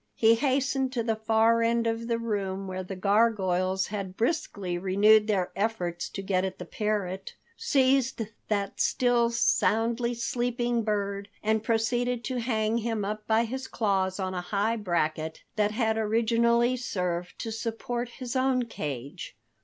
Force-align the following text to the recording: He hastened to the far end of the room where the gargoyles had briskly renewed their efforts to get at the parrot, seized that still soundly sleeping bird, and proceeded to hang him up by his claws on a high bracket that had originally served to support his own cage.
He 0.15 0.33
hastened 0.33 0.91
to 0.93 1.03
the 1.03 1.15
far 1.15 1.61
end 1.61 1.85
of 1.85 2.07
the 2.07 2.17
room 2.17 2.67
where 2.67 2.81
the 2.81 2.95
gargoyles 2.95 3.85
had 3.89 4.17
briskly 4.17 4.75
renewed 4.75 5.27
their 5.27 5.51
efforts 5.55 6.09
to 6.09 6.23
get 6.23 6.43
at 6.43 6.57
the 6.57 6.65
parrot, 6.65 7.35
seized 7.55 8.23
that 8.47 8.79
still 8.79 9.29
soundly 9.29 10.15
sleeping 10.15 10.81
bird, 10.81 11.29
and 11.43 11.61
proceeded 11.61 12.23
to 12.23 12.39
hang 12.39 12.79
him 12.79 13.05
up 13.05 13.27
by 13.27 13.43
his 13.43 13.67
claws 13.67 14.19
on 14.19 14.33
a 14.33 14.41
high 14.41 14.75
bracket 14.75 15.43
that 15.55 15.69
had 15.69 15.99
originally 15.99 16.75
served 16.75 17.37
to 17.37 17.51
support 17.51 18.09
his 18.09 18.35
own 18.35 18.63
cage. 18.65 19.37